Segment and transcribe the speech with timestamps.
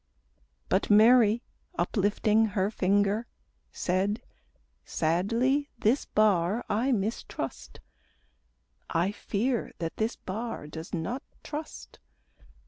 [0.67, 1.43] But Mary,
[1.77, 3.27] uplifting her finger,
[3.71, 4.23] Said:
[4.83, 7.79] "Sadly this bar I mistrust,
[8.89, 11.99] I fear that this bar does not trust.